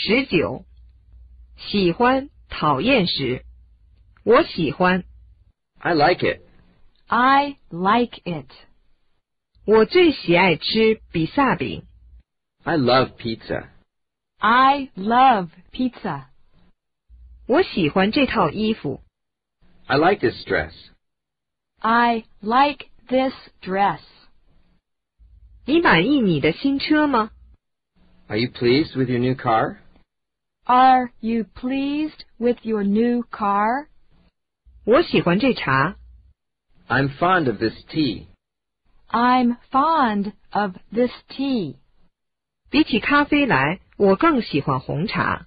[0.00, 0.64] 十九，
[1.56, 3.44] 喜欢、讨厌时，
[4.24, 5.04] 我喜欢。
[5.78, 6.42] I like it.
[7.06, 8.50] I like it.
[9.64, 11.86] 我最喜爱吃比萨饼。
[12.64, 13.68] I love pizza.
[14.38, 16.26] I love pizza.
[17.46, 19.02] 我喜欢这套衣服。
[19.86, 20.72] I like this dress.
[21.78, 24.00] I like this dress.
[25.64, 27.30] 你满意你的新车吗？
[28.28, 29.78] Are you pleased with your new car?
[30.64, 33.86] Are you pleased with your new car?
[34.84, 35.96] 我喜欢这茶。
[36.88, 38.26] I'm fond of this tea.
[39.08, 41.76] I'm fond of this tea.
[42.70, 45.46] 比起咖啡来，我更喜欢红茶。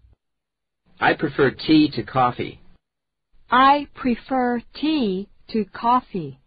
[0.97, 2.59] I prefer tea to coffee.
[3.47, 6.37] I prefer tea to coffee.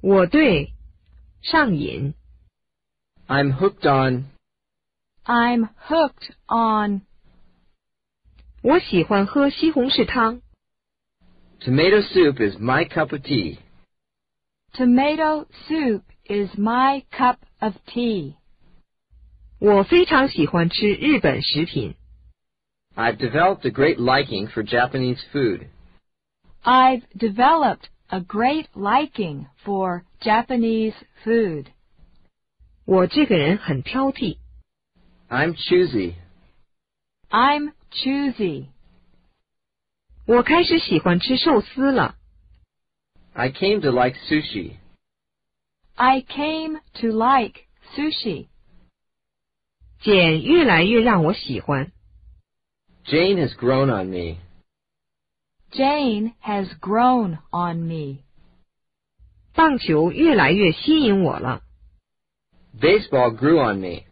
[0.00, 0.72] 我对
[1.42, 2.14] 上瘾。
[3.26, 4.26] I'm hooked on.
[5.24, 7.02] I'm hooked on.
[8.62, 10.40] 我喜欢喝西红柿汤。
[11.60, 13.58] Tomato soup is my cup of tea.
[14.74, 18.36] Tomato soup is my cup of tea.
[19.58, 21.94] 我非常喜欢吃日本食品。
[22.96, 25.68] I've developed a great liking for Japanese food.
[26.62, 31.66] I've developed a great liking for Japanese food.
[32.84, 34.38] 我这个人很挑剔。
[35.28, 36.14] I'm choosy.
[37.30, 38.66] I'm choosy.
[40.26, 42.16] 我开始喜欢吃寿司了。
[43.32, 44.76] I came to like sushi.
[45.94, 48.48] I came to like sushi.
[50.00, 51.92] 简越来越让我喜欢。
[53.04, 54.38] Jane has grown on me.
[55.70, 58.24] Jane has grown on me.
[59.54, 61.62] 棒球越来越吸引我了。
[62.80, 64.04] Baseball grew on me.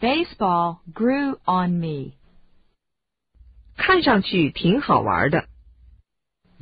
[0.00, 2.14] Baseball grew on me.
[3.76, 5.48] 看上去挺好玩的。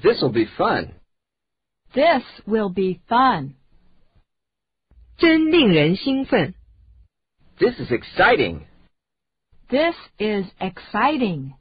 [0.00, 0.94] This'll be fun.
[1.92, 3.54] This will be fun.
[5.16, 6.54] 真令人兴奋。
[7.58, 8.60] This is exciting.
[9.68, 11.54] This is exciting.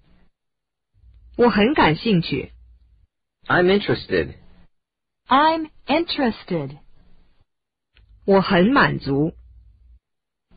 [1.36, 2.52] 我很感兴趣。
[3.48, 4.36] I'm interested.
[5.28, 6.78] I'm interested.
[8.26, 9.34] 我很满足。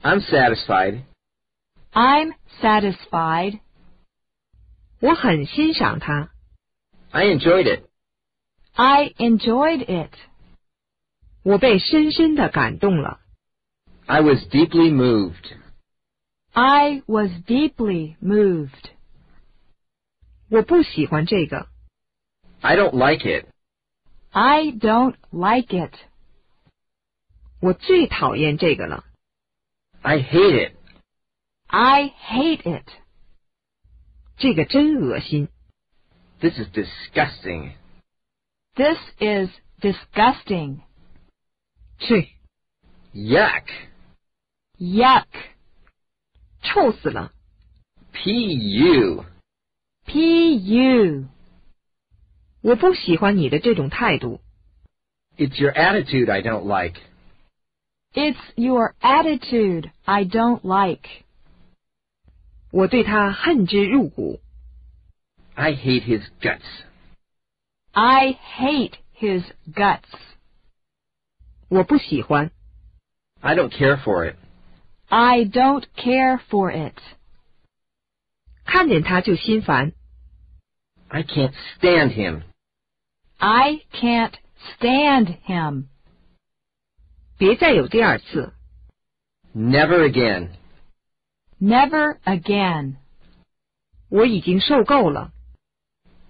[0.03, 1.05] I'm satisfied.
[1.93, 3.61] I'm satisfied.
[5.01, 6.31] 我很欣赏它。
[7.11, 7.85] I enjoyed it.
[8.75, 10.13] I enjoyed it.
[11.43, 13.21] 我被深深的感动了。
[14.07, 15.57] I was deeply moved.
[16.53, 18.91] I was deeply moved.
[20.49, 21.69] 我不喜欢这个。
[22.61, 23.47] I don't like it.
[24.31, 25.95] I don't like it.
[27.61, 29.05] 我最讨厌这个了。
[30.03, 30.77] I hate it.
[31.67, 32.89] I hate it.
[34.37, 35.49] 这个真恶心。
[36.41, 37.73] This is disgusting.
[38.75, 39.51] This is
[39.81, 40.81] disgusting.
[41.99, 42.29] 去，
[43.13, 43.65] Yuck.
[44.79, 45.27] Yuck.
[46.63, 47.33] 臭死了。
[48.13, 49.25] P.U.
[50.07, 51.29] P.U.
[52.63, 54.41] 我不喜欢你的这种态度。
[55.37, 57.01] It's your attitude I don't like.
[58.13, 61.09] It's your attitude I don't like.
[62.75, 64.41] 我对他恨之入骨。
[65.55, 66.63] I hate his guts.
[67.93, 69.45] I hate his
[69.75, 70.05] guts.
[71.69, 72.51] 我不喜欢。
[73.41, 74.37] I don't care for it.
[75.09, 76.99] I don't care for it.
[78.65, 79.93] 看见他就心烦。
[81.09, 82.43] I can't stand him.
[83.39, 84.35] I can't
[84.79, 85.87] stand him.
[87.37, 88.53] 别再有第二次。
[89.55, 90.51] Never again.
[91.61, 92.97] Never again.
[94.09, 95.33] 我已经受够了。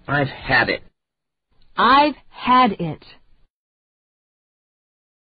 [0.05, 0.83] I've had it.
[1.75, 3.01] I've had it.